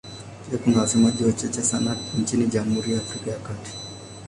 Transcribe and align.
Pia 0.49 0.57
kuna 0.59 0.81
wasemaji 0.81 1.23
wachache 1.23 1.61
sana 1.61 1.97
nchini 2.21 2.47
Jamhuri 2.47 2.91
ya 2.91 2.97
Afrika 2.97 3.31
ya 3.31 3.39
Kati. 3.39 3.71